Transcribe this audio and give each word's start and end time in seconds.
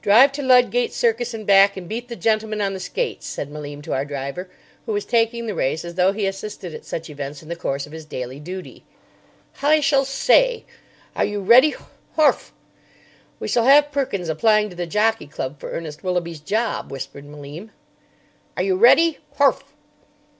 "Drive 0.00 0.32
to 0.32 0.40
Ludgate 0.42 0.94
Circus 0.94 1.34
and 1.34 1.46
back, 1.46 1.76
and 1.76 1.86
beat 1.90 2.08
the 2.08 2.16
gentleman 2.16 2.62
on 2.62 2.72
the 2.72 2.80
skates," 2.80 3.26
said 3.26 3.50
Malim 3.50 3.82
to 3.82 3.92
our 3.92 4.06
driver, 4.06 4.48
who 4.86 4.92
was 4.94 5.04
taking 5.04 5.46
the 5.46 5.54
race 5.54 5.84
as 5.84 5.94
though 5.94 6.10
he 6.12 6.24
assisted 6.26 6.74
at 6.74 6.86
such 6.86 7.10
events 7.10 7.42
in 7.42 7.50
the 7.50 7.54
course 7.54 7.84
of 7.86 7.92
his 7.92 8.06
daily 8.06 8.40
duty. 8.40 8.86
"Hi 9.56 9.80
shall 9.80 10.06
say, 10.06 10.64
'Are 11.14 11.26
you 11.26 11.40
ready? 11.42 11.74
Horf!'" 12.16 12.54
"We 13.38 13.46
shall 13.46 13.64
have 13.66 13.92
Perkins 13.92 14.30
applying 14.30 14.70
to 14.70 14.74
the 14.74 14.86
Jockey 14.86 15.26
Club 15.26 15.60
for 15.60 15.70
Ernest 15.70 16.02
Willoughby's 16.02 16.40
job," 16.40 16.90
whispered 16.90 17.26
Malim. 17.26 17.70
"Are 18.56 18.62
you 18.62 18.74
ready? 18.74 19.18
Horf!" 19.36 19.74